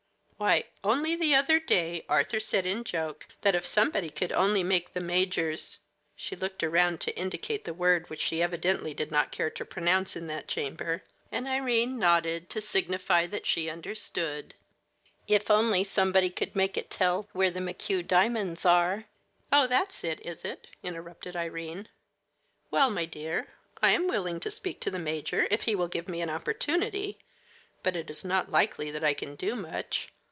[0.37, 4.93] "Why, only the other day Arthur said in joke that if somebody could only make
[4.93, 5.77] the major's"
[6.15, 10.15] she looked around to indicate the word which she evidently did not care to pronounce
[10.15, 14.55] in that chamber, and Irene nodded to signify that she understood
[15.27, 19.05] "if only somebody could make it tell where the McHugh diamonds are"
[19.53, 21.87] "Oh, that's it, is it?" interrupted Irene.
[22.71, 23.49] "Well, my dear,
[23.79, 27.19] I am willing to speak to the major, if he will give me an opportunity;
[27.83, 30.07] but it is not likely that I can do much.